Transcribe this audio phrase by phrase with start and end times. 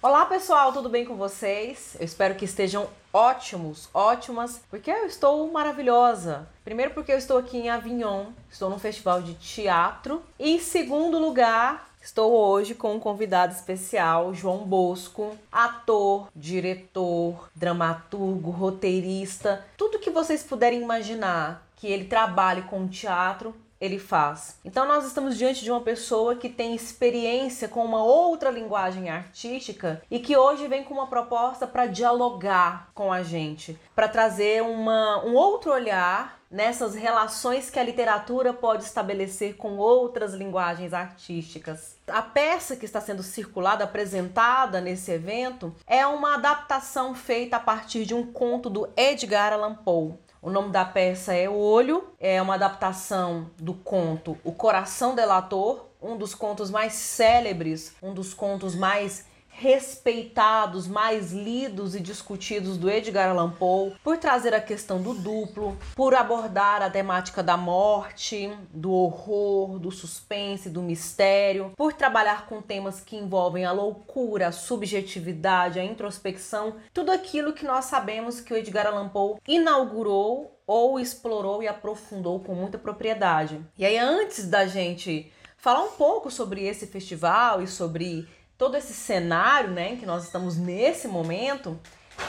[0.00, 1.96] Olá pessoal, tudo bem com vocês?
[1.98, 6.48] Eu espero que estejam ótimos, ótimas, porque eu estou maravilhosa.
[6.64, 10.22] Primeiro porque eu estou aqui em Avignon, estou num festival de teatro.
[10.38, 18.50] E em segundo lugar, estou hoje com um convidado especial, João Bosco, ator, diretor, dramaturgo,
[18.50, 24.58] roteirista, tudo que vocês puderem imaginar que ele trabalhe com teatro, ele faz.
[24.64, 30.02] Então nós estamos diante de uma pessoa que tem experiência com uma outra linguagem artística
[30.10, 35.24] e que hoje vem com uma proposta para dialogar com a gente, para trazer uma,
[35.24, 41.96] um outro olhar nessas relações que a literatura pode estabelecer com outras linguagens artísticas.
[42.06, 48.06] A peça que está sendo circulada, apresentada nesse evento, é uma adaptação feita a partir
[48.06, 50.14] de um conto do Edgar Allan Poe.
[50.40, 56.16] O nome da peça é Olho, é uma adaptação do conto O Coração Delator, um
[56.16, 59.26] dos contos mais célebres, um dos contos mais
[59.58, 65.76] respeitados, mais lidos e discutidos do Edgar Allan Poe, por trazer a questão do duplo,
[65.96, 72.62] por abordar a temática da morte, do horror, do suspense, do mistério, por trabalhar com
[72.62, 78.54] temas que envolvem a loucura, a subjetividade, a introspecção, tudo aquilo que nós sabemos que
[78.54, 83.60] o Edgar Allan Poe inaugurou ou explorou e aprofundou com muita propriedade.
[83.76, 88.28] E aí antes da gente falar um pouco sobre esse festival e sobre
[88.58, 91.78] todo esse cenário, né, que nós estamos nesse momento,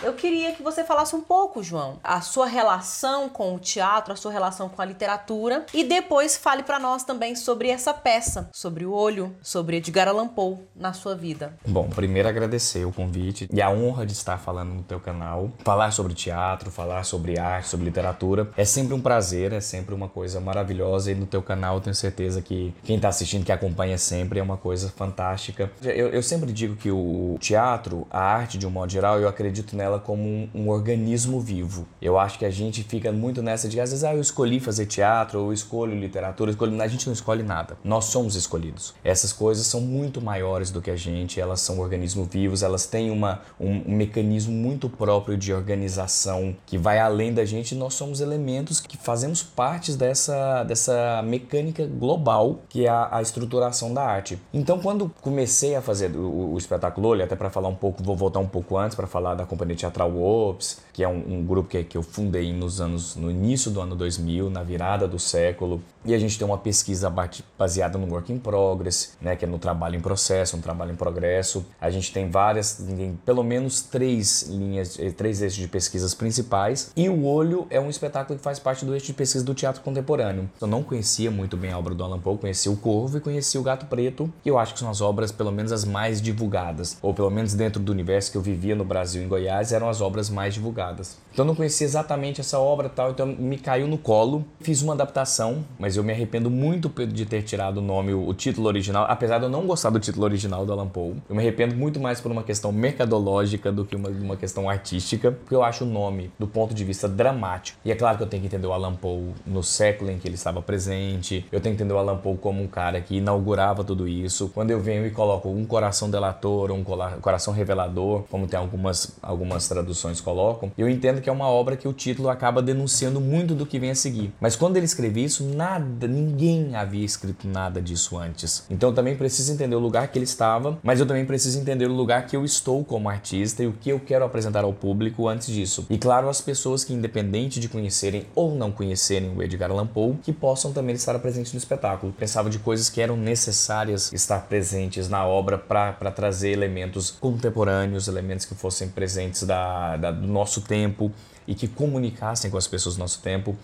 [0.03, 4.15] eu queria que você falasse um pouco, João, a sua relação com o teatro, a
[4.15, 8.85] sua relação com a literatura e depois fale para nós também sobre essa peça, sobre
[8.85, 11.53] o olho, sobre Edgar Allan Poe na sua vida.
[11.67, 15.91] Bom, primeiro agradecer o convite e a honra de estar falando no teu canal, falar
[15.91, 18.49] sobre teatro, falar sobre arte, sobre literatura.
[18.55, 21.95] É sempre um prazer, é sempre uma coisa maravilhosa e no teu canal eu tenho
[21.95, 25.71] certeza que quem está assistindo, que acompanha sempre, é uma coisa fantástica.
[25.83, 29.75] Eu, eu sempre digo que o teatro, a arte de um modo geral, eu acredito
[29.79, 31.87] nela como um, um, organismo vivo.
[32.01, 34.85] Eu acho que a gente fica muito nessa de às vezes ah, eu escolhi fazer
[34.85, 36.79] teatro, ou eu escolho literatura, escolho...
[36.81, 37.77] a gente não escolhe nada.
[37.83, 38.93] Nós somos escolhidos.
[39.03, 43.09] Essas coisas são muito maiores do que a gente, elas são organismos vivos, elas têm
[43.09, 47.73] uma, um, um mecanismo muito próprio de organização que vai além da gente.
[47.73, 53.93] Nós somos elementos que fazemos parte dessa, dessa mecânica global que é a, a estruturação
[53.93, 54.37] da arte.
[54.53, 58.15] Então, quando comecei a fazer o, o espetáculo Olho, até para falar um pouco, vou
[58.15, 61.69] voltar um pouco antes para falar da companhia Teatral Ops, que é um, um grupo
[61.69, 65.81] que, que eu fundei nos anos, no início do ano 2000, na virada do século.
[66.05, 67.13] E a gente tem uma pesquisa
[67.57, 70.95] baseada no Work in Progress, né, que é no trabalho em processo, um trabalho em
[70.95, 71.65] progresso.
[71.79, 76.91] A gente tem várias, tem pelo menos três linhas, eh, três eixos de pesquisas principais.
[76.95, 79.81] E o Olho é um espetáculo que faz parte do eixo de pesquisa do teatro
[79.81, 80.49] contemporâneo.
[80.61, 83.57] Eu não conhecia muito bem a obra do Alan Poe, conheci o Corvo e conheci
[83.57, 86.97] o Gato Preto, e eu acho que são as obras, pelo menos as mais divulgadas,
[87.01, 89.99] ou pelo menos dentro do universo que eu vivia no Brasil, em Goiás, eram as
[89.99, 91.17] obras mais divulgadas.
[91.33, 94.93] Então eu não conhecia exatamente essa obra tal, então me caiu no colo, fiz uma
[94.93, 99.37] adaptação, mas eu me arrependo muito de ter tirado o nome, o título original, apesar
[99.37, 101.15] de eu não gostar do título original do Alan Poe.
[101.29, 105.31] Eu me arrependo muito mais por uma questão mercadológica do que uma, uma questão artística,
[105.31, 107.77] porque eu acho o nome do ponto de vista dramático.
[107.85, 110.27] E é claro que eu tenho que entender o Alan Poe no século em que
[110.27, 113.83] ele estava presente, eu tenho que entender o Alan Poe como um cara que inaugurava
[113.83, 114.49] tudo isso.
[114.53, 116.83] Quando eu venho e coloco um coração delator, um
[117.21, 121.87] coração revelador, como tem algumas, algumas traduções colocam, eu entendo que é uma obra que
[121.87, 124.33] o título acaba denunciando muito do que vem a seguir.
[124.39, 128.65] Mas quando ele escreveu isso, nada, ninguém havia escrito nada disso antes.
[128.69, 131.89] Então eu também preciso entender o lugar que ele estava, mas eu também preciso entender
[131.89, 135.27] o lugar que eu estou como artista e o que eu quero apresentar ao público
[135.27, 135.85] antes disso.
[135.89, 140.15] E claro, as pessoas que, independente de conhecerem ou não conhecerem o Edgar Allan Poe,
[140.23, 142.13] que possam também estar presentes no espetáculo.
[142.13, 148.45] Pensava de coisas que eram necessárias estar presentes na obra para trazer elementos contemporâneos, elementos
[148.45, 151.11] que fossem presentes da, da, do nosso tempo
[151.47, 153.57] e que comunicassem com as pessoas do nosso tempo,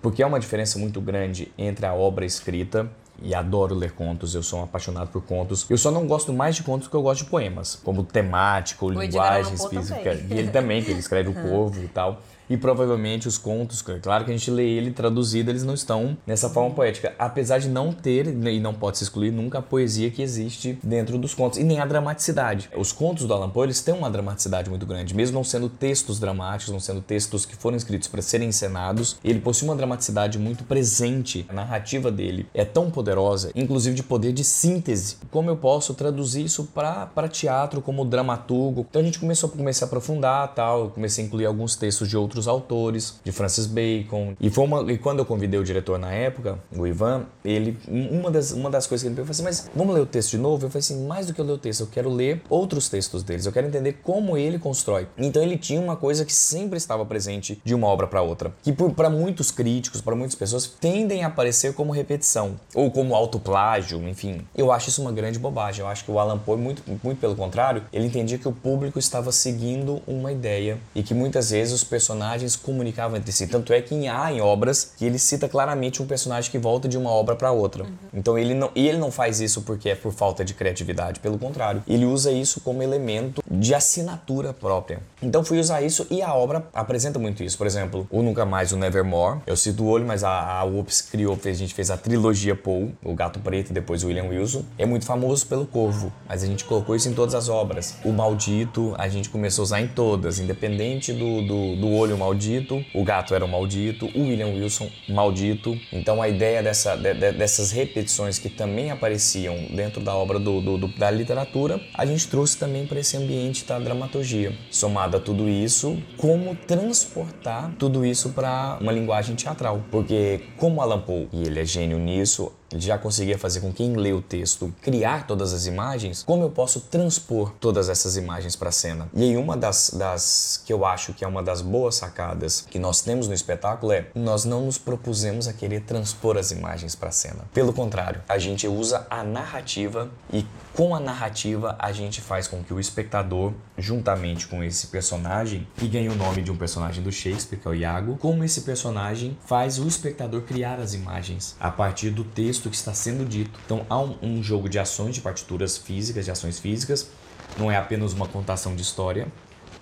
[0.00, 2.88] porque é uma diferença muito grande entre a obra escrita
[3.20, 5.66] e adoro ler contos, eu sou um apaixonado por contos.
[5.68, 8.90] Eu só não gosto mais de contos que eu gosto de poemas, como temático, o
[8.90, 10.20] linguagens físicas.
[10.30, 14.24] E ele também, que ele escreve o Corvo e tal e provavelmente os contos, claro
[14.24, 17.92] que a gente lê ele traduzido, eles não estão nessa forma poética, apesar de não
[17.92, 21.64] ter e não pode se excluir nunca a poesia que existe dentro dos contos e
[21.64, 22.70] nem a dramaticidade.
[22.76, 26.18] Os contos do Allan Poe eles têm uma dramaticidade muito grande, mesmo não sendo textos
[26.18, 30.64] dramáticos, não sendo textos que foram escritos para serem encenados, ele possui uma dramaticidade muito
[30.64, 31.46] presente.
[31.48, 35.16] A narrativa dele é tão poderosa, inclusive de poder de síntese.
[35.30, 38.86] Como eu posso traduzir isso para teatro como dramaturgo?
[38.88, 42.08] Então a gente começou a, comecei a aprofundar, tal, eu comecei a incluir alguns textos
[42.08, 44.34] de outros outros autores, de Francis Bacon.
[44.40, 48.30] E, foi uma, e quando eu convidei o diretor na época, o Ivan, ele uma
[48.30, 50.38] das, uma das coisas que ele me falou assim, mas vamos ler o texto de
[50.38, 50.64] novo?
[50.64, 53.22] Eu falei assim, mais do que eu ler o texto, eu quero ler outros textos
[53.22, 55.08] deles, eu quero entender como ele constrói.
[55.18, 58.72] Então ele tinha uma coisa que sempre estava presente de uma obra para outra, que
[58.72, 64.46] para muitos críticos, para muitas pessoas, tendem a aparecer como repetição ou como autoplágio, enfim.
[64.56, 65.80] Eu acho isso uma grande bobagem.
[65.80, 68.98] Eu acho que o Alan Poe, muito, muito pelo contrário, ele entendia que o público
[68.98, 73.46] estava seguindo uma ideia e que muitas vezes os personagens comunicavam entre si.
[73.46, 76.96] Tanto é que há em obras que ele cita claramente um personagem que volta de
[76.96, 77.84] uma obra para outra.
[77.84, 77.90] Uhum.
[78.12, 81.82] Então ele não, ele não faz isso porque é por falta de criatividade, pelo contrário,
[81.86, 85.00] ele usa isso como elemento de assinatura própria.
[85.22, 87.56] Então fui usar isso e a obra apresenta muito isso.
[87.56, 89.40] Por exemplo, o Nunca Mais, o Nevermore.
[89.46, 92.92] Eu cito o olho, mas a, a UPS criou, a gente fez a trilogia Paul,
[93.02, 94.64] o Gato Preto e depois o William Wilson.
[94.76, 97.96] É muito famoso pelo Corvo, mas a gente colocou isso em todas as obras.
[98.04, 102.84] O Maldito, a gente começou a usar em todas, independente do, do, do olho maldito,
[102.94, 105.78] o gato era o maldito, o William Wilson, maldito.
[105.92, 110.60] Então a ideia dessa, de, de, dessas repetições que também apareciam dentro da obra do,
[110.60, 114.52] do, da literatura, a gente trouxe também para esse ambiente da dramaturgia.
[114.70, 119.82] Somado a tudo isso, como transportar tudo isso para uma linguagem teatral.
[119.90, 123.94] Porque, como Alan Poe, e ele é gênio nisso, ele já conseguia fazer com quem
[123.94, 128.68] lê o texto criar todas as imagens, como eu posso transpor todas essas imagens para
[128.68, 129.08] a cena?
[129.14, 132.78] E aí uma das, das que eu acho que é uma das boas sacadas que
[132.78, 137.08] nós temos no espetáculo é nós não nos propusemos a querer transpor as imagens para
[137.08, 137.44] a cena.
[137.52, 140.44] Pelo contrário, a gente usa a narrativa e
[140.74, 145.88] com a narrativa a gente faz com que o espectador, juntamente com esse personagem, que
[145.88, 149.36] ganha o nome de um personagem do Shakespeare, que é o Iago, como esse personagem
[149.44, 153.58] faz o espectador criar as imagens a partir do texto texto que está sendo dito.
[153.64, 157.08] Então há um, um jogo de ações, de partituras físicas, de ações físicas.
[157.56, 159.28] Não é apenas uma contação de história.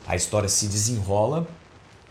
[0.07, 1.47] A história se desenrola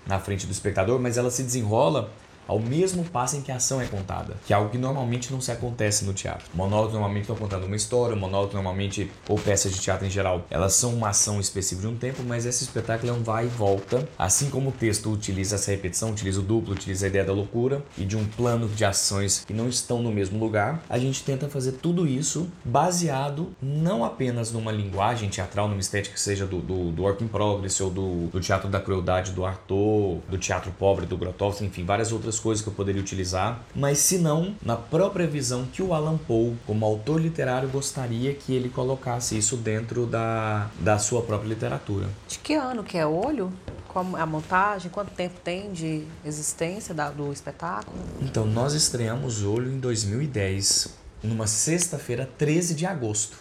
[0.06, 2.12] na frente do espectador, mas ela se desenrola
[2.48, 5.42] ao mesmo passo em que a ação é contada, que é algo que normalmente não
[5.42, 6.46] se acontece no teatro.
[6.54, 10.74] Monólogos normalmente estão contando uma história, monólogos normalmente, ou peças de teatro em geral, elas
[10.74, 14.08] são uma ação específica de um tempo, mas esse espetáculo é um vai e volta.
[14.18, 17.84] Assim como o texto utiliza essa repetição, utiliza o duplo, utiliza a ideia da loucura
[17.98, 21.50] e de um plano de ações que não estão no mesmo lugar, a gente tenta
[21.50, 26.92] fazer tudo isso baseado não apenas numa linguagem teatral, numa estética que seja do, do,
[26.92, 31.06] do work in progress ou do, do teatro da crueldade do Arthur, do teatro pobre
[31.06, 34.76] do Grotowski, enfim, várias outras outras coisas que eu poderia utilizar, mas se não, na
[34.76, 40.06] própria visão que o Alan Poe, como autor literário, gostaria que ele colocasse isso dentro
[40.06, 42.08] da, da sua própria literatura.
[42.28, 43.52] De que ano que é Olho?
[43.88, 44.92] Como a montagem?
[44.92, 47.96] Quanto tempo tem de existência do espetáculo?
[48.22, 53.38] Então, nós estreamos Olho em 2010 numa sexta-feira, 13 de agosto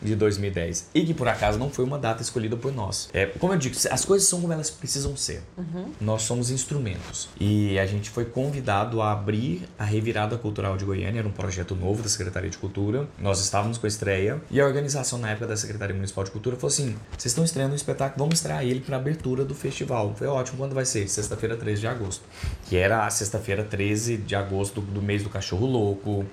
[0.00, 0.90] de 2010.
[0.94, 3.08] E que por acaso não foi uma data escolhida por nós.
[3.12, 5.42] É, como eu digo, as coisas são como elas precisam ser.
[5.56, 5.92] Uhum.
[6.00, 7.28] Nós somos instrumentos.
[7.40, 11.74] E a gente foi convidado a abrir a Revirada Cultural de Goiânia, era um projeto
[11.74, 13.08] novo da Secretaria de Cultura.
[13.18, 16.56] Nós estávamos com a estreia e a organização na época da Secretaria Municipal de Cultura
[16.56, 20.14] falou assim: vocês estão estreando um espetáculo, vamos estrear ele para abertura do festival.
[20.16, 21.08] Foi ótimo, quando vai ser?
[21.08, 22.22] Sexta-feira, 13 de agosto.
[22.66, 26.24] Que era a sexta-feira, 13 de agosto do, do mês do cachorro louco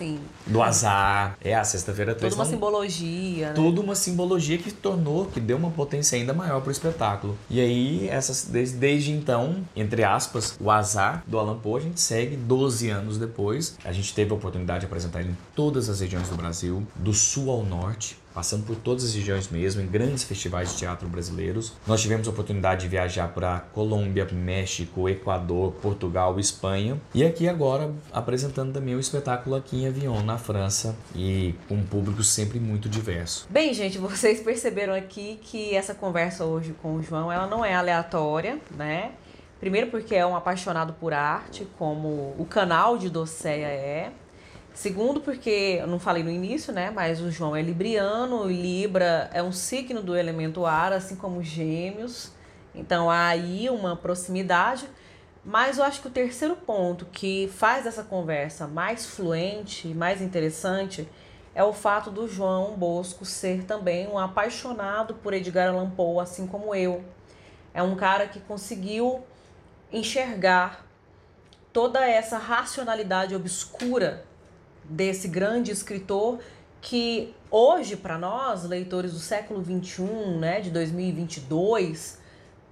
[0.00, 0.18] Sim.
[0.46, 1.36] Do azar.
[1.44, 2.34] É a sexta-feira 13.
[2.34, 3.54] Toda uma simbologia, né?
[3.54, 7.36] Toda uma simbologia que tornou, que deu uma potência ainda maior pro espetáculo.
[7.50, 12.00] E aí, essas, desde, desde então, entre aspas, o azar do Alan Poe, a gente
[12.00, 13.76] segue 12 anos depois.
[13.84, 17.12] A gente teve a oportunidade de apresentar ele em todas as regiões do Brasil, do
[17.12, 21.72] sul ao norte passando por todas as regiões mesmo, em grandes festivais de teatro brasileiros.
[21.86, 27.92] Nós tivemos a oportunidade de viajar para Colômbia, México, Equador, Portugal, Espanha e aqui agora
[28.12, 32.88] apresentando também o espetáculo aqui em Avignon, na França, e com um público sempre muito
[32.88, 33.46] diverso.
[33.50, 37.74] Bem, gente, vocês perceberam aqui que essa conversa hoje com o João, ela não é
[37.74, 39.12] aleatória, né?
[39.60, 44.10] Primeiro porque é um apaixonado por arte, como o canal de Doceia é.
[44.72, 46.90] Segundo, porque eu não falei no início, né?
[46.90, 51.42] Mas o João é libriano, e Libra é um signo do elemento ar, assim como
[51.42, 52.32] Gêmeos.
[52.74, 54.88] Então há aí uma proximidade.
[55.44, 61.08] Mas eu acho que o terceiro ponto que faz essa conversa mais fluente, mais interessante,
[61.54, 66.46] é o fato do João Bosco ser também um apaixonado por Edgar Allan Poe, assim
[66.46, 67.02] como eu.
[67.72, 69.22] É um cara que conseguiu
[69.92, 70.86] enxergar
[71.72, 74.24] toda essa racionalidade obscura
[74.90, 76.38] desse grande escritor
[76.80, 82.18] que hoje para nós, leitores do século 21, né, de 2022,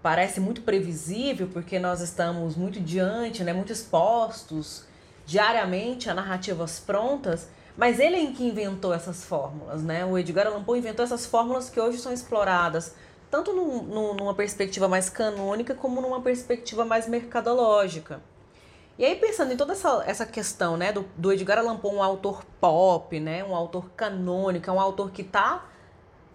[0.03, 4.85] parece muito previsível porque nós estamos muito diante, né, muito expostos
[5.25, 10.05] diariamente a narrativas prontas, mas ele é que inventou essas fórmulas, né?
[10.05, 12.95] O Edgar Allan Poe inventou essas fórmulas que hoje são exploradas
[13.31, 18.21] tanto numa perspectiva mais canônica como numa perspectiva mais mercadológica.
[18.99, 22.03] E aí, pensando em toda essa, essa questão né, do, do Edgar Allan Poe, um
[22.03, 25.65] autor pop, né, um autor canônico, um autor que está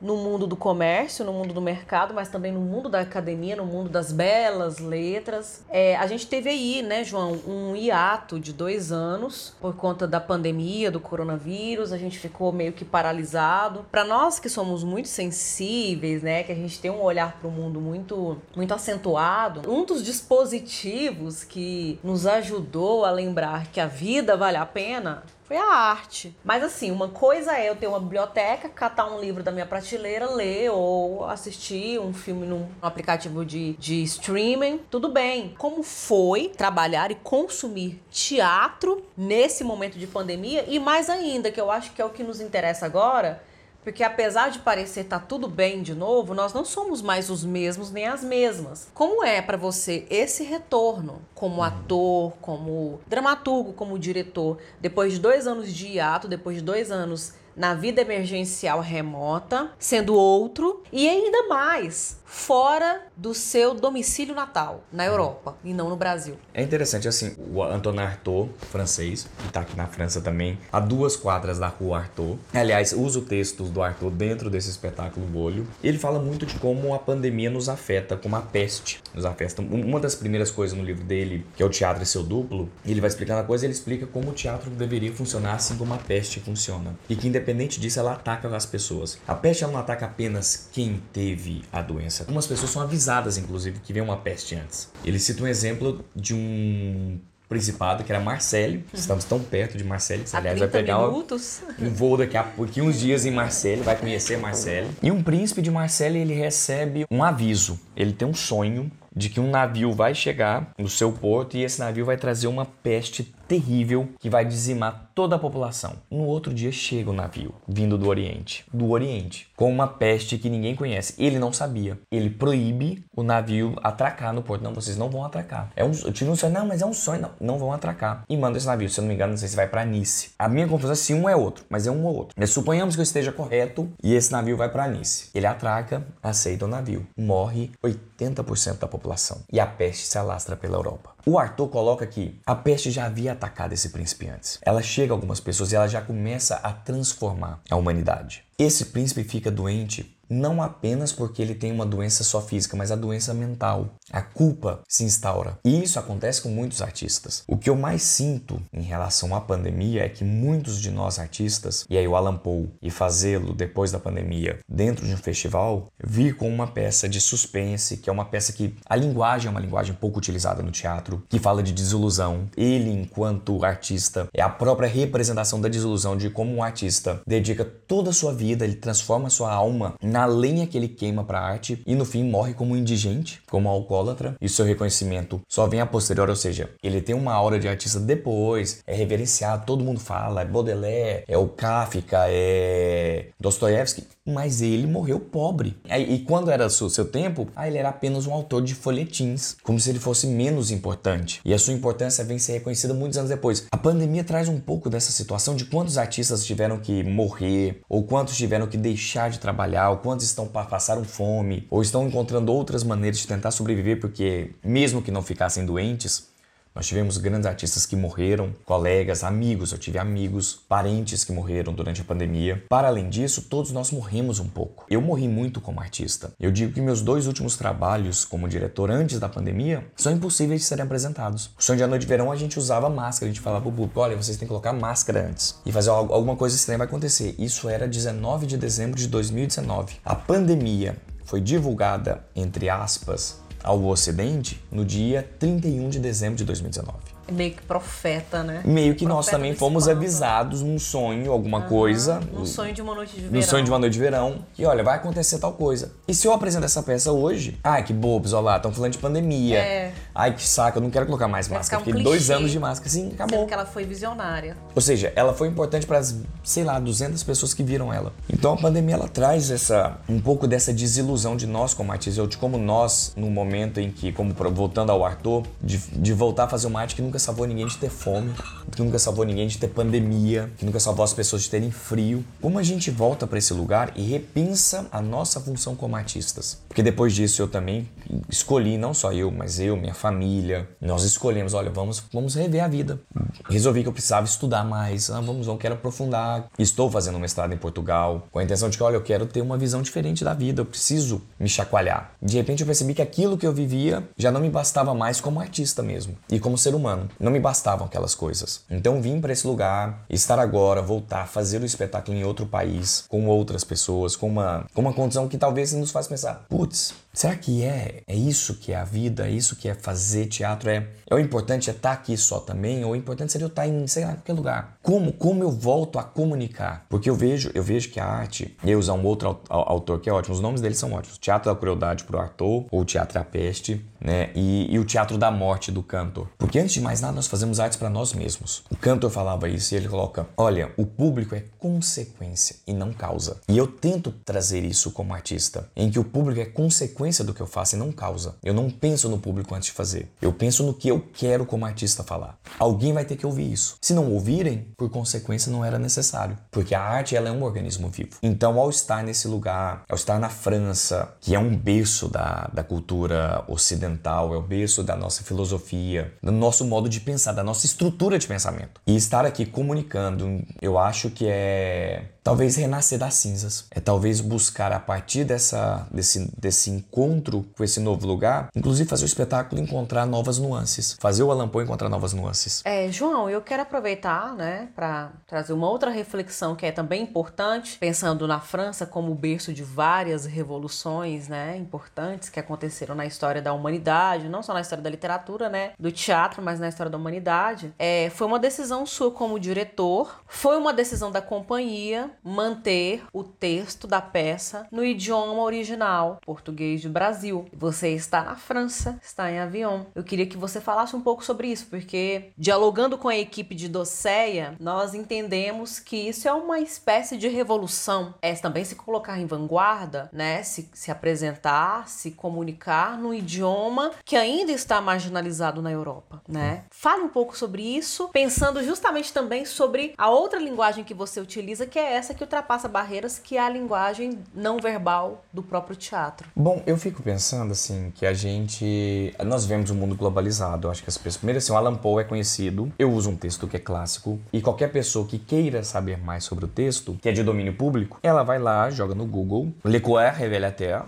[0.03, 3.65] no mundo do comércio, no mundo do mercado, mas também no mundo da academia, no
[3.65, 5.63] mundo das belas letras.
[5.69, 10.19] É, a gente teve aí, né, João, um hiato de dois anos por conta da
[10.19, 11.93] pandemia, do coronavírus.
[11.93, 13.85] A gente ficou meio que paralisado.
[13.89, 17.51] Para nós que somos muito sensíveis, né, que a gente tem um olhar para o
[17.51, 24.35] mundo muito, muito acentuado, um dos dispositivos que nos ajudou a lembrar que a vida
[24.35, 26.35] vale a pena foi a arte.
[26.43, 30.29] Mas assim, uma coisa é eu ter uma biblioteca, catar um livro da minha prateleira,
[30.29, 34.79] ler ou assistir um filme num aplicativo de, de streaming.
[34.89, 35.53] Tudo bem.
[35.57, 40.65] Como foi trabalhar e consumir teatro nesse momento de pandemia?
[40.67, 43.41] E mais ainda, que eu acho que é o que nos interessa agora
[43.83, 47.43] porque apesar de parecer estar tá tudo bem de novo, nós não somos mais os
[47.43, 48.87] mesmos nem as mesmas.
[48.93, 51.63] Como é para você esse retorno como uhum.
[51.63, 57.33] ator, como dramaturgo, como diretor, depois de dois anos de hiato, depois de dois anos
[57.55, 65.05] na vida emergencial remota, sendo outro e ainda mais fora do seu domicílio natal, na
[65.05, 66.35] Europa e não no Brasil.
[66.51, 71.15] É interessante assim, o Antonin Artaud, francês, que está aqui na França também, a duas
[71.15, 72.39] quadras da rua Artaud.
[72.51, 75.67] Aliás, usa o texto do Artaud dentro desse espetáculo Olho.
[75.83, 79.61] Ele fala muito de como a pandemia nos afeta, como a peste nos afeta.
[79.61, 82.99] Uma das primeiras coisas no livro dele, que é o Teatro e seu duplo, ele
[82.99, 86.39] vai explicando a coisa, ele explica como o teatro deveria funcionar assim como a peste
[86.39, 86.95] funciona.
[87.07, 89.19] E que independente disso, ela ataca as pessoas.
[89.27, 93.79] A peste ela não ataca apenas quem teve a doença Algumas pessoas são avisadas, inclusive,
[93.79, 94.89] que vem uma peste antes.
[95.03, 98.75] Ele cita um exemplo de um principado, que era Marcelo.
[98.75, 98.83] Uhum.
[98.93, 101.61] Estamos tão perto de Marcelo, que aliás vai pegar minutos.
[101.79, 104.89] um voo daqui a pouquinho, uns dias em Marcelo, vai conhecer Marcelo.
[105.01, 107.79] E um príncipe de Marcelo, ele recebe um aviso.
[107.95, 111.79] Ele tem um sonho de que um navio vai chegar no seu porto e esse
[111.79, 115.93] navio vai trazer uma peste terrível que vai dizimar toda a população.
[116.09, 120.49] No outro dia chega o navio, vindo do Oriente, do Oriente, com uma peste que
[120.49, 121.13] ninguém conhece.
[121.17, 121.99] Ele não sabia.
[122.11, 124.63] Ele proíbe o navio atracar no porto.
[124.63, 125.71] Não, vocês não vão atracar.
[125.75, 128.23] É um, eu tive um sonho, não, mas é um sonho, não, não vão atracar.
[128.27, 130.31] E manda esse navio, se eu não me engano, não sei se vai para Nice.
[130.37, 132.35] A minha confusão é se um é outro, mas é um ou outro.
[132.37, 135.29] Mas suponhamos que eu esteja correto e esse navio vai para Nice.
[135.33, 137.05] Ele atraca, aceita o navio.
[137.17, 139.41] Morre 80% da população.
[139.51, 141.12] E a peste se alastra pela Europa.
[141.25, 144.59] O Arthur coloca que a peste já havia atacado esse príncipe antes.
[144.61, 148.43] Ela chega a algumas pessoas e ela já começa a transformar a humanidade.
[148.57, 152.95] Esse príncipe fica doente não apenas porque ele tem uma doença só física, mas a
[152.95, 153.95] doença mental.
[154.11, 155.59] A culpa se instaura.
[155.63, 157.43] E isso acontece com muitos artistas.
[157.47, 161.85] O que eu mais sinto em relação à pandemia é que muitos de nós artistas,
[161.89, 166.35] e aí o Alan Poe, e fazê-lo depois da pandemia dentro de um festival, vir
[166.35, 169.93] com uma peça de suspense, que é uma peça que a linguagem é uma linguagem
[169.93, 172.49] pouco utilizada no teatro, que fala de desilusão.
[172.57, 178.09] Ele, enquanto artista, é a própria representação da desilusão de como um artista dedica toda
[178.09, 181.95] a sua vida, ele transforma sua alma na lenha que ele queima para arte e
[181.95, 186.35] no fim morre como indigente, como alcoólatra, e seu reconhecimento só vem a posterior, ou
[186.35, 191.23] seja, ele tem uma aura de artista depois, é reverenciado, todo mundo fala, é Baudelaire,
[191.27, 195.77] é o Kafka, é Dostoiévski, mas ele morreu pobre.
[195.85, 199.79] E quando era o seu tempo, ah, ele era apenas um autor de folhetins, como
[199.79, 201.41] se ele fosse menos importante.
[201.43, 203.65] E a sua importância vem ser reconhecida muitos anos depois.
[203.71, 208.37] A pandemia traz um pouco dessa situação de quantos artistas tiveram que morrer, ou quantos
[208.37, 213.19] tiveram que deixar de trabalhar, ou quantos estão passaram fome, ou estão encontrando outras maneiras
[213.19, 216.32] de tentar sobreviver porque mesmo que não ficassem doentes,
[216.75, 222.01] nós tivemos grandes artistas que morreram, colegas, amigos, eu tive amigos, parentes que morreram durante
[222.01, 222.63] a pandemia.
[222.67, 224.85] Para além disso, todos nós morremos um pouco.
[224.89, 226.33] Eu morri muito como artista.
[226.39, 230.67] Eu digo que meus dois últimos trabalhos como diretor antes da pandemia são impossíveis de
[230.67, 231.51] serem apresentados.
[231.57, 233.71] O Sonho de A Noite de Verão a gente usava máscara, a gente falava pro
[233.71, 235.59] público, olha, vocês têm que colocar máscara antes.
[235.65, 237.35] E fazer alguma coisa estranha vai acontecer.
[237.37, 239.97] Isso era 19 de dezembro de 2019.
[240.03, 247.12] A pandemia foi divulgada, entre aspas, ao Ocidente no dia 31 de dezembro de 2019
[247.31, 248.61] meio que profeta, né?
[248.65, 252.19] Meio que profeta nós também fomos avisados num sonho, alguma uhum, coisa.
[252.33, 253.33] Um sonho de uma noite de verão.
[253.33, 254.45] No sonho de uma noite de verão.
[254.57, 255.91] E olha, vai acontecer tal coisa.
[256.07, 257.59] E se eu apresentar essa peça hoje?
[257.63, 259.59] Ai, que bobos, olha lá, estão falando de pandemia.
[259.59, 259.93] É.
[260.13, 261.81] Ai, que saco, eu não quero colocar mais máscara.
[261.81, 263.39] Um Fiquei clichê, dois anos de máscara, assim, acabou.
[263.39, 264.57] Sendo que ela foi visionária.
[264.75, 268.13] Ou seja, ela foi importante para as, sei lá, 200 pessoas que viram ela.
[268.31, 272.27] Então a pandemia, ela traz essa, um pouco dessa desilusão de nós como artistas, ou
[272.27, 276.47] de como nós, no momento em que, como voltando ao Arthur, de, de voltar a
[276.47, 278.33] fazer uma arte que não nunca salvou ninguém de ter fome,
[278.71, 282.25] que nunca salvou ninguém de ter pandemia, que nunca salvou as pessoas de terem frio.
[282.41, 286.59] Como a gente volta para esse lugar e repensa a nossa função como artistas?
[286.67, 287.87] Porque depois disso eu também
[288.27, 292.67] escolhi, não só eu, mas eu, minha família, nós escolhemos, olha, vamos, vamos rever a
[292.67, 292.99] vida.
[293.47, 296.47] Resolvi que eu precisava estudar mais, ah, vamos, eu quero aprofundar.
[296.57, 299.41] Estou fazendo um mestrado em Portugal, com a intenção de que, olha, eu quero ter
[299.41, 302.13] uma visão diferente da vida, eu preciso me chacoalhar.
[302.19, 305.39] De repente eu percebi que aquilo que eu vivia já não me bastava mais como
[305.39, 307.02] artista mesmo e como ser humano.
[307.19, 308.61] Não me bastavam aquelas coisas.
[308.69, 313.27] Então vim para esse lugar, estar agora, voltar, fazer o espetáculo em outro país, com
[313.27, 317.63] outras pessoas, com uma, com uma condição que talvez nos faz pensar, putz, será que
[317.63, 320.69] é, é isso que é a vida, é isso que é fazer teatro?
[320.69, 323.49] É, é o importante é estar tá aqui só também, ou o importante seria eu
[323.49, 324.77] estar tá em, sei lá, qualquer lugar.
[324.81, 326.85] Como, como eu volto a comunicar?
[326.89, 330.13] Porque eu vejo, eu vejo que a arte, eu usar um outro autor que é
[330.13, 331.17] ótimo, os nomes deles são ótimos.
[331.17, 334.31] Teatro da Crueldade pro Arthur, ou Teatro da Peste, né?
[334.35, 336.27] E, e o Teatro da Morte do Cantor.
[336.37, 338.63] Porque antes de mais nada, nós fazemos artes para nós mesmos.
[338.69, 343.39] O Cantor falava isso e ele coloca: olha, o público é consequência e não causa.
[343.47, 347.41] E eu tento trazer isso como artista, em que o público é consequência do que
[347.41, 348.35] eu faço e não causa.
[348.43, 350.09] Eu não penso no público antes de fazer.
[350.21, 352.37] Eu penso no que eu quero como artista falar.
[352.57, 353.75] Alguém vai ter que ouvir isso.
[353.81, 356.37] Se não ouvirem, por consequência, não era necessário.
[356.49, 358.17] Porque a arte ela é um organismo vivo.
[358.21, 362.63] Então, ao estar nesse lugar, ao estar na França, que é um berço da, da
[362.63, 367.65] cultura ocidental, é o berço da nossa filosofia, do nosso modo de pensar, da nossa
[367.65, 368.81] estrutura de pensamento.
[368.87, 373.65] E estar aqui comunicando, eu acho que é talvez renascer das cinzas.
[373.69, 379.03] É talvez buscar a partir dessa, desse, desse encontro com esse novo lugar, inclusive fazer
[379.03, 380.95] o espetáculo encontrar novas nuances.
[380.99, 382.61] Fazer o Alan Poe encontrar novas nuances.
[382.63, 387.77] É, João, eu quero aproveitar, né, para trazer uma outra reflexão que é também importante,
[387.77, 393.51] pensando na França como berço de várias revoluções, né, importantes que aconteceram na história da
[393.51, 397.73] humanidade, não só na história da literatura, né, do teatro, mas na história da humanidade.
[397.77, 403.87] É, foi uma decisão sua como diretor, foi uma decisão da companhia manter o texto
[403.87, 407.45] da peça no idioma original, português do Brasil.
[407.53, 409.87] Você está na França, está em avião.
[409.95, 413.67] Eu queria que você falasse um pouco sobre isso, porque dialogando com a equipe de
[413.67, 418.13] Doceia, nós entendemos que isso é uma espécie de revolução.
[418.21, 420.43] É também se colocar em vanguarda, né?
[420.43, 426.65] Se, se apresentar, se comunicar no idioma que ainda está marginalizado na Europa, né?
[426.69, 431.65] Fale um pouco sobre isso, pensando justamente também sobre a outra linguagem que você utiliza,
[431.65, 435.73] que é essa essa que ultrapassa barreiras, que é a linguagem não verbal do próprio
[435.73, 436.27] teatro.
[436.35, 440.67] Bom, eu fico pensando assim que a gente, nós vemos um mundo globalizado.
[440.67, 442.71] Eu acho que as pessoas, primeiro assim, o Alan Poe é conhecido.
[442.77, 446.43] Eu uso um texto que é clássico e qualquer pessoa que queira saber mais sobre
[446.43, 450.13] o texto, que é de domínio público, ela vai lá, joga no Google, Le Coeur
[450.13, 450.83] Révélateur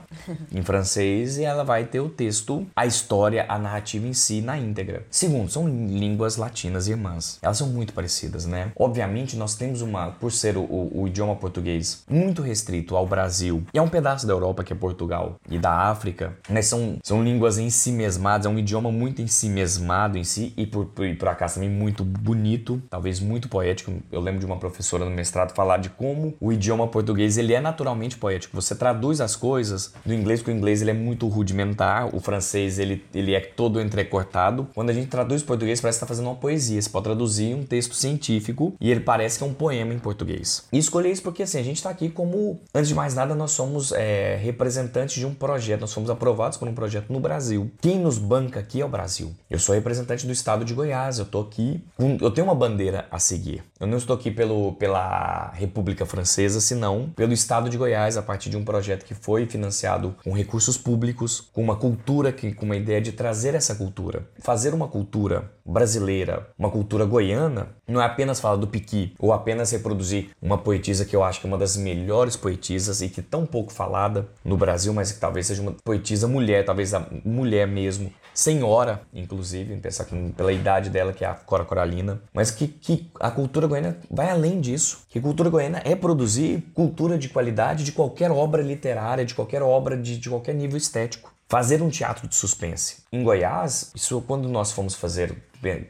[0.52, 4.58] em francês e ela vai ter o texto, a história, a narrativa em si na
[4.58, 5.06] íntegra.
[5.10, 7.40] Segundo, são línguas latinas irmãs.
[7.42, 8.74] Elas são muito parecidas, né?
[8.76, 13.64] Obviamente nós temos uma, por ser o, o, o idioma português muito restrito ao Brasil
[13.74, 17.24] e a um pedaço da Europa que é Portugal e da África, né, são, são
[17.24, 20.86] línguas em si mesmadas, é um idioma muito em si mesmado em si e por,
[20.88, 23.94] por, por acaso também muito bonito, talvez muito poético.
[24.12, 27.62] Eu lembro de uma professora no mestrado falar de como o idioma português ele é
[27.62, 28.56] naturalmente poético.
[28.56, 32.80] Você traduz as coisas do inglês, porque o inglês ele é muito rudimentar, o francês
[32.80, 34.68] ele, ele é todo entrecortado.
[34.74, 36.82] Quando a gente traduz português parece que está fazendo uma poesia.
[36.82, 40.66] Você pode traduzir um texto científico e ele parece que é um poema em português.
[40.72, 43.52] Isso escolhi isso porque assim, a gente está aqui como, antes de mais nada, nós
[43.52, 47.70] somos é, representantes de um projeto, nós fomos aprovados por um projeto no Brasil.
[47.82, 49.36] Quem nos banca aqui é o Brasil.
[49.50, 51.84] Eu sou representante do estado de Goiás, eu tô aqui,
[52.22, 53.64] eu tenho uma bandeira a seguir.
[53.80, 58.50] Eu não estou aqui pelo, pela República Francesa, senão pelo estado de Goiás, a partir
[58.50, 62.76] de um projeto que foi financiado com recursos públicos, com uma cultura, que, com uma
[62.76, 64.28] ideia de trazer essa cultura.
[64.40, 69.72] Fazer uma cultura brasileira, uma cultura goiana, não é apenas falar do piqui ou apenas
[69.72, 73.24] reproduzir uma poetisa que eu acho que é uma das melhores poetisas e que é
[73.24, 77.68] tão pouco falada no Brasil, mas que talvez seja uma poetisa mulher, talvez a mulher
[77.68, 82.68] mesmo, senhora, inclusive, pensar que, pela idade dela, que é a Cora Coralina, mas que,
[82.68, 87.84] que a cultura goiana vai além disso, que cultura goiana é produzir cultura de qualidade
[87.84, 91.34] de qualquer obra literária, de qualquer obra de, de qualquer nível estético.
[91.48, 93.04] Fazer um teatro de suspense.
[93.16, 95.34] Em Goiás, isso quando nós fomos fazer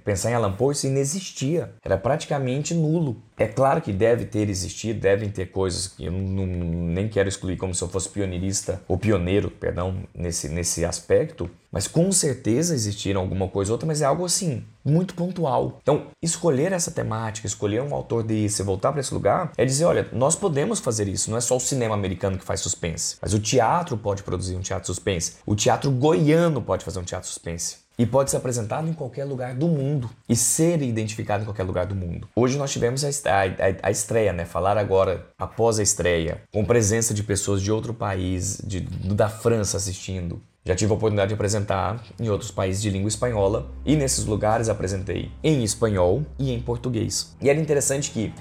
[0.03, 1.73] pensar em Alan Poe, isso inexistia.
[1.83, 3.17] Era praticamente nulo.
[3.37, 7.57] É claro que deve ter existido, devem ter coisas que eu não, nem quero excluir
[7.57, 13.19] como se eu fosse pioneirista ou pioneiro, perdão, nesse, nesse aspecto, mas com certeza existiram
[13.19, 15.79] alguma coisa ou outra, mas é algo assim, muito pontual.
[15.81, 20.07] Então, escolher essa temática, escolher um autor desse, voltar para esse lugar, é dizer, olha,
[20.13, 23.39] nós podemos fazer isso, não é só o cinema americano que faz suspense, mas o
[23.39, 27.85] teatro pode produzir um teatro suspense, o teatro goiano pode fazer um teatro suspense.
[27.97, 31.85] e pode ser apresentado em qualquer lugar do mundo e ser identificado em qualquer lugar
[31.85, 32.27] do mundo.
[32.35, 34.43] Hoje nós tivemos a, a, a estreia, né?
[34.45, 39.77] Falar agora após a estreia, com presença de pessoas de outro país, de, da França
[39.77, 40.41] assistindo.
[40.65, 44.67] Já tive a oportunidade de apresentar em outros países de língua espanhola e nesses lugares
[44.67, 47.35] apresentei em espanhol e em português.
[47.39, 48.33] E era interessante que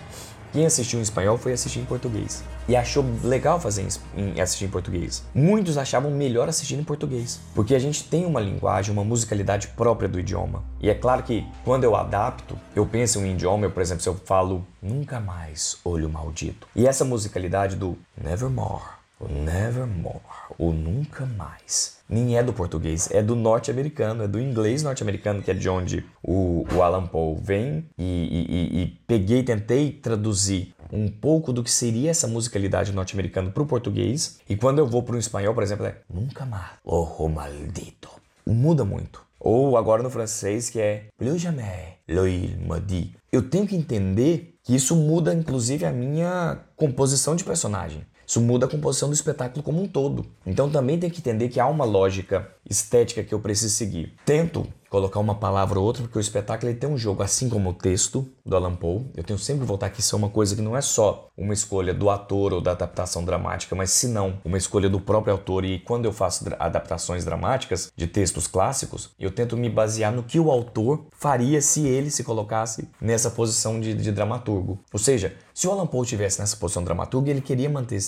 [0.52, 2.42] quem assistiu em espanhol foi assistir em português.
[2.66, 5.22] E achou legal fazer em assistir em português.
[5.34, 7.40] Muitos achavam melhor assistir em português.
[7.54, 10.64] Porque a gente tem uma linguagem, uma musicalidade própria do idioma.
[10.80, 14.02] E é claro que quando eu adapto, eu penso em um idioma, eu, por exemplo,
[14.02, 16.66] se eu falo nunca mais olho maldito.
[16.74, 18.84] E essa musicalidade do nevermore,
[19.20, 20.20] o nevermore,
[20.58, 25.50] o nunca mais, nem é do português, é do norte-americano, é do inglês norte-americano, que
[25.50, 31.08] é de onde o, o Alan Poe vem, e, e, e peguei, tentei traduzir um
[31.08, 35.16] pouco do que seria essa musicalidade norte-americana para o português, e quando eu vou para
[35.16, 38.08] o espanhol, por exemplo, é nunca mais, oh maldito.
[38.46, 39.24] Muda muito.
[39.40, 43.14] Ou agora no francês, que é plus jamais, l'oil maudit.
[43.30, 48.06] Eu tenho que entender que isso muda, inclusive, a minha composição de personagem.
[48.34, 50.26] Isso muda a composição do espetáculo como um todo.
[50.44, 54.12] Então também tem que entender que há uma lógica estética que eu preciso seguir.
[54.26, 57.70] Tento colocar uma palavra ou outra, porque o espetáculo ele tem um jogo, assim como
[57.70, 59.04] o texto do Alan Poe.
[59.16, 61.52] Eu tenho sempre que voltar que isso é uma coisa que não é só uma
[61.52, 65.64] escolha do ator ou da adaptação dramática, mas se não, uma escolha do próprio autor.
[65.64, 70.38] E quando eu faço adaptações dramáticas de textos clássicos, eu tento me basear no que
[70.38, 74.78] o autor faria se ele se colocasse nessa posição de, de dramaturgo.
[74.92, 78.00] Ou seja, se o Alan Poe estivesse nessa posição dramaturgo, ele queria manter,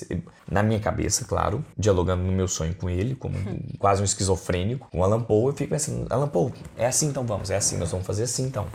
[0.51, 3.37] na minha cabeça, claro, dialogando no meu sonho com ele, como
[3.79, 7.25] quase um esquizofrênico, com o Alan Poe, eu fico pensando, Alan Poe, é assim então
[7.25, 8.67] vamos, é assim, nós vamos fazer assim então.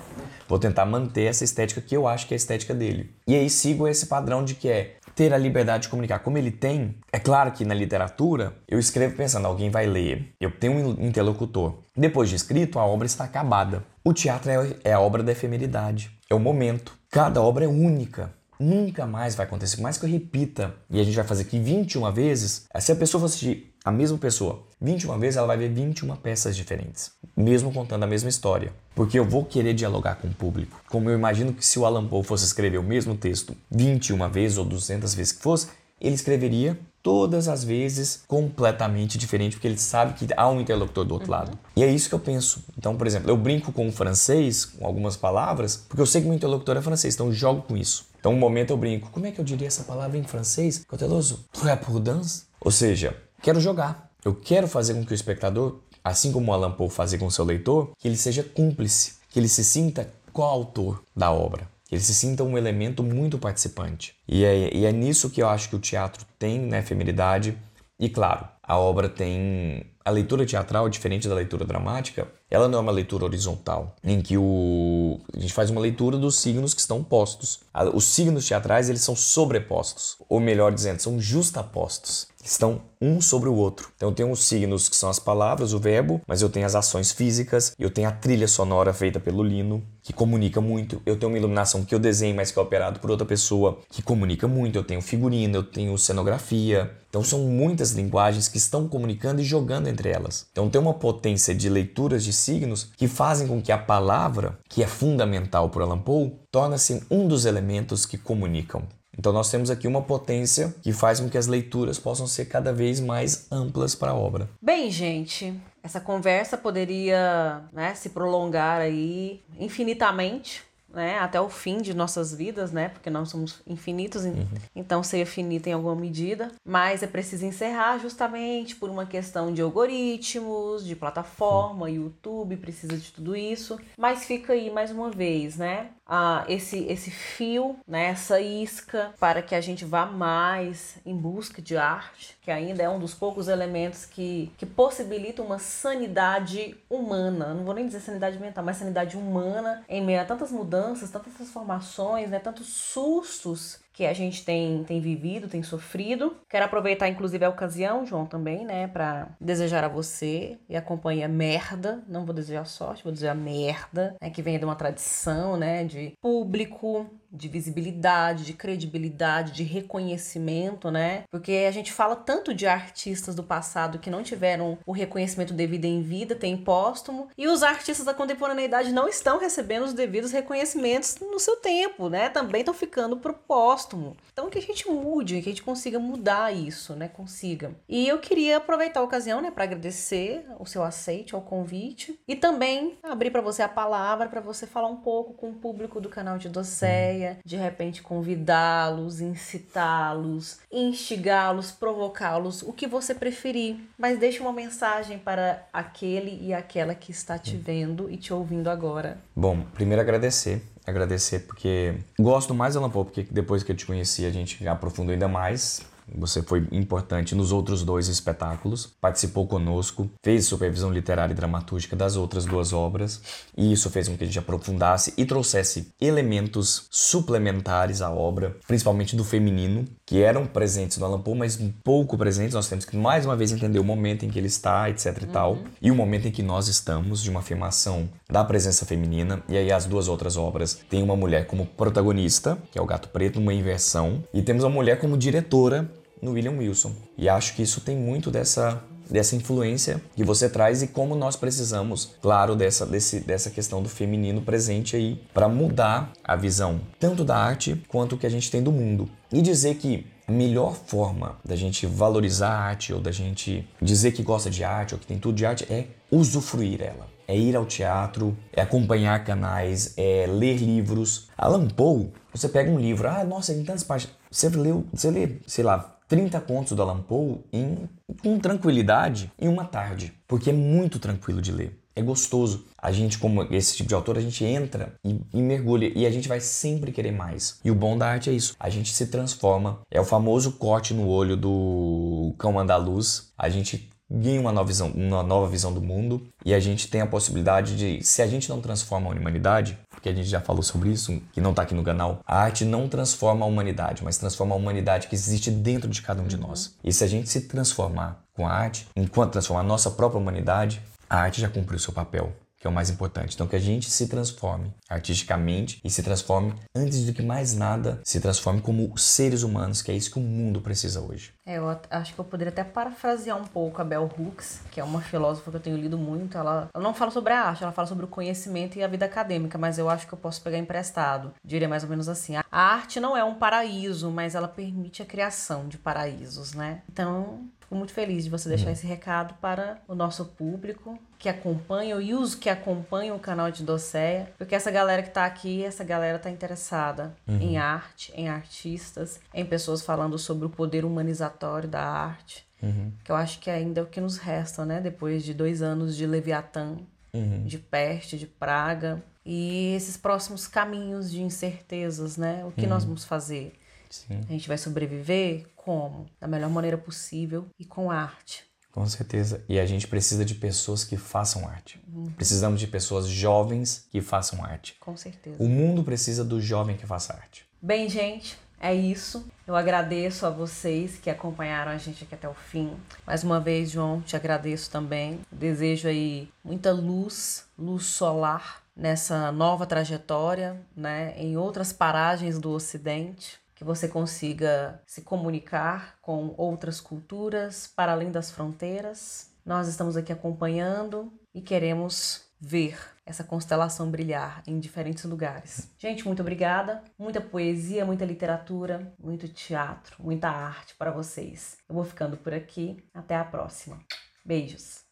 [0.48, 3.14] Vou tentar manter essa estética que eu acho que é a estética dele.
[3.28, 6.52] E aí sigo esse padrão de que é ter a liberdade de comunicar como ele
[6.52, 6.96] tem.
[7.12, 11.80] É claro que na literatura eu escrevo pensando, alguém vai ler, eu tenho um interlocutor.
[11.96, 13.84] Depois de escrito, a obra está acabada.
[14.04, 16.98] O teatro é, é a obra da efemeridade, é o momento.
[17.10, 18.34] Cada obra é única.
[18.62, 19.78] Nunca mais vai acontecer.
[19.78, 22.96] Por mais que eu repita, e a gente vai fazer aqui 21 vezes, se a
[22.96, 27.74] pessoa for assistir a mesma pessoa 21 vezes, ela vai ver 21 peças diferentes, mesmo
[27.74, 28.72] contando a mesma história.
[28.94, 30.80] Porque eu vou querer dialogar com o público.
[30.90, 34.60] Como eu imagino que se o Alan Poe fosse escrever o mesmo texto 21 vezes
[34.60, 35.70] ou 200 vezes que fosse,
[36.00, 41.16] ele escreveria todas as vezes completamente diferente, porque ele sabe que há um interlocutor do
[41.16, 41.40] outro uhum.
[41.40, 41.58] lado.
[41.76, 42.64] E é isso que eu penso.
[42.78, 46.28] Então, por exemplo, eu brinco com o francês, com algumas palavras, porque eu sei que
[46.28, 48.11] meu interlocutor é francês, então eu jogo com isso.
[48.22, 49.10] Então, um momento eu brinco.
[49.12, 50.86] Como é que eu diria essa palavra em francês?
[50.88, 51.44] Cauteloso.
[51.52, 52.44] Pré-prudence?
[52.62, 54.12] Ou seja, Quero jogar.
[54.24, 57.44] Eu quero fazer com que o espectador, assim como o Alan Poe fazia com seu
[57.44, 61.68] leitor, que ele seja cúmplice, que ele se sinta coautor da obra.
[61.88, 64.16] Que ele se sinta um elemento muito participante.
[64.28, 67.58] E é, e é nisso que eu acho que o teatro tem né, efemeridade.
[68.00, 69.88] E claro, a obra tem.
[70.06, 74.38] A leitura teatral, diferente da leitura dramática, ela não é uma leitura horizontal, em que
[74.38, 75.20] o...
[75.34, 77.62] a gente faz uma leitura dos signos que estão postos.
[77.94, 83.56] Os signos teatrais, eles são sobrepostos, ou melhor dizendo, são justapostos estão um sobre o
[83.56, 83.92] outro.
[83.96, 86.76] Então eu tenho os signos que são as palavras, o verbo, mas eu tenho as
[86.76, 91.02] ações físicas, eu tenho a trilha sonora feita pelo Lino, que comunica muito.
[91.06, 94.02] Eu tenho uma iluminação que eu desenho, mas que é operado por outra pessoa, que
[94.02, 94.78] comunica muito.
[94.78, 96.92] Eu tenho figurino, eu tenho cenografia.
[97.10, 100.46] Então são muitas linguagens que estão comunicando e jogando entre elas.
[100.52, 104.84] Então tem uma potência de leituras de signos que fazem com que a palavra, que
[104.84, 108.84] é fundamental para Alan Poe, torne-se um dos elementos que comunicam.
[109.18, 112.72] Então nós temos aqui uma potência que faz com que as leituras possam ser cada
[112.72, 114.50] vez mais amplas para a obra.
[114.62, 121.94] Bem, gente, essa conversa poderia né, se prolongar aí infinitamente né, até o fim de
[121.94, 124.48] nossas vidas, né, porque nós somos infinitos, uhum.
[124.76, 129.62] então seria finita em alguma medida, mas é preciso encerrar justamente por uma questão de
[129.62, 131.94] algoritmos, de plataforma, uhum.
[131.94, 137.10] YouTube precisa de tudo isso, mas fica aí mais uma vez, né, ah, esse, esse
[137.10, 142.52] fio, né, essa isca para que a gente vá mais em busca de arte, que
[142.52, 147.54] ainda é um dos poucos elementos que, que possibilita uma sanidade humana.
[147.54, 151.34] Não vou nem dizer sanidade mental, mas sanidade humana em meio a tantas mudanças, tantas
[151.34, 156.36] transformações, né, tantos sustos que a gente tem, tem vivido, tem sofrido.
[156.50, 161.28] Quero aproveitar, inclusive, a ocasião, João, também, né, para desejar a você e a companhia
[161.28, 162.04] merda.
[162.08, 166.14] Não vou desejar sorte, vou desejar merda, né, que vem de uma tradição, né, de
[166.22, 171.24] público, de visibilidade, de credibilidade, de reconhecimento, né?
[171.30, 175.86] Porque a gente fala tanto de artistas do passado que não tiveram o reconhecimento devido
[175.86, 181.18] em vida, tem póstumo, e os artistas da contemporaneidade não estão recebendo os devidos reconhecimentos
[181.22, 182.30] no seu tempo, né?
[182.30, 184.16] Também estão ficando pro póstumo.
[184.32, 187.08] Então que a gente mude, que a gente consiga mudar isso, né?
[187.08, 187.72] Consiga.
[187.88, 192.36] E eu queria aproveitar a ocasião, né, para agradecer o seu aceite ao convite e
[192.36, 196.10] também abrir para você a palavra para você falar um pouco com o público do
[196.10, 203.78] canal de Doceia, de repente convidá-los, incitá-los, instigá-los, provocá-los, o que você preferir.
[203.98, 208.70] Mas deixe uma mensagem para aquele e aquela que está te vendo e te ouvindo
[208.70, 209.18] agora.
[209.36, 214.26] Bom, primeiro agradecer agradecer porque gosto mais da Lampô, porque depois que eu te conheci
[214.26, 215.82] a gente aprofundou ainda mais
[216.14, 222.16] você foi importante nos outros dois espetáculos, participou conosco, fez supervisão literária e dramatúrgica das
[222.16, 223.22] outras duas obras,
[223.58, 229.16] e isso fez com que a gente aprofundasse e trouxesse elementos suplementares à obra, principalmente
[229.16, 232.54] do feminino, que eram presentes no Alan Poe, mas um pouco presentes.
[232.54, 235.26] Nós temos que mais uma vez entender o momento em que ele está, etc e
[235.26, 235.32] uhum.
[235.32, 239.42] tal, e o momento em que nós estamos, de uma afirmação da presença feminina.
[239.48, 243.10] E aí as duas outras obras têm uma mulher como protagonista, que é o Gato
[243.10, 245.90] Preto, uma inversão, e temos uma mulher como diretora
[246.22, 246.94] no William Wilson.
[247.18, 251.36] E acho que isso tem muito dessa dessa influência que você traz e como nós
[251.36, 257.26] precisamos, claro, dessa, desse, dessa questão do feminino presente aí para mudar a visão tanto
[257.26, 259.10] da arte quanto que a gente tem do mundo.
[259.32, 264.14] E dizer que a melhor forma da gente valorizar a arte ou da gente dizer
[264.14, 267.12] que gosta de arte ou que tem tudo de arte é usufruir ela.
[267.28, 271.30] É ir ao teatro, é acompanhar canais, é ler livros.
[271.38, 274.16] Alan Poe, você pega um livro, ah, nossa, tem tantas páginas.
[274.30, 277.88] Você leu, você lê, sei lá, 30 contos do Alan Poe em,
[278.22, 281.80] com tranquilidade em uma tarde, porque é muito tranquilo de ler.
[281.96, 282.66] É gostoso.
[282.78, 286.12] A gente, como esse tipo de autor, a gente entra e, e, mergulha e a
[286.12, 287.62] gente vai sempre querer mais.
[287.64, 288.54] E o bom da arte é isso.
[288.60, 289.80] A gente se transforma.
[289.90, 293.32] É o famoso corte no olho do cão andaluz.
[293.38, 296.22] A gente ganha uma nova visão, uma nova visão do mundo.
[296.46, 300.10] E a gente tem a possibilidade de, se a gente não transforma a humanidade, porque
[300.10, 302.90] a gente já falou sobre isso, que não está aqui no canal, a arte não
[302.90, 306.76] transforma a humanidade, mas transforma a humanidade que existe dentro de cada um de nós.
[306.84, 310.82] E se a gente se transformar com a arte, enquanto transformar a nossa própria humanidade,
[311.10, 313.34] a arte já cumpriu o seu papel que é o mais importante.
[313.34, 318.00] Então, que a gente se transforme artisticamente e se transforme, antes do que mais nada,
[318.04, 321.34] se transforme como seres humanos, que é isso que o mundo precisa hoje.
[321.44, 324.84] É, eu acho que eu poderia até parafrasear um pouco a Bell Hooks, que é
[324.84, 326.38] uma filósofa que eu tenho lido muito.
[326.38, 329.06] Ela, ela não fala sobre a arte, ela fala sobre o conhecimento e a vida
[329.06, 331.34] acadêmica, mas eu acho que eu posso pegar emprestado.
[331.44, 335.06] Diria mais ou menos assim: a arte não é um paraíso, mas ela permite a
[335.06, 336.84] criação de paraísos, né?
[336.92, 337.40] Então,
[337.72, 338.74] Fico muito feliz de você deixar uhum.
[338.74, 343.64] esse recado para o nosso público que acompanha e os que acompanham o canal de
[343.64, 347.40] Doceia, porque essa galera que está aqui, essa galera está interessada uhum.
[347.40, 352.92] em arte, em artistas, em pessoas falando sobre o poder humanizatório da arte, uhum.
[353.06, 354.82] que eu acho que ainda é o que nos resta, né?
[354.82, 356.76] Depois de dois anos de Leviatã,
[357.14, 357.46] uhum.
[357.46, 362.44] de peste, de praga, e esses próximos caminhos de incertezas, né?
[362.44, 362.90] O que nós uhum.
[362.90, 363.54] vamos fazer?
[363.92, 364.22] Sim.
[364.28, 366.08] A gente vai sobreviver como?
[366.20, 368.46] Da melhor maneira possível e com arte.
[368.72, 369.44] Com certeza.
[369.50, 371.80] E a gente precisa de pessoas que façam arte.
[371.88, 372.12] Uhum.
[372.12, 374.76] Precisamos de pessoas jovens que façam arte.
[374.80, 375.36] Com certeza.
[375.40, 377.46] O mundo precisa do jovem que faça arte.
[377.62, 379.26] Bem, gente, é isso.
[379.46, 382.72] Eu agradeço a vocês que acompanharam a gente aqui até o fim.
[383.06, 385.20] Mais uma vez, João, te agradeço também.
[385.32, 393.42] Desejo aí muita luz, luz solar nessa nova trajetória, né, em outras paragens do Ocidente
[393.62, 399.30] que você consiga se comunicar com outras culturas para além das fronteiras.
[399.46, 405.72] Nós estamos aqui acompanhando e queremos ver essa constelação brilhar em diferentes lugares.
[405.78, 406.84] Gente, muito obrigada.
[406.98, 411.58] Muita poesia, muita literatura, muito teatro, muita arte para vocês.
[411.70, 412.84] Eu vou ficando por aqui.
[412.92, 413.78] Até a próxima.
[414.26, 414.84] Beijos.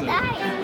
[0.00, 0.57] Pela França.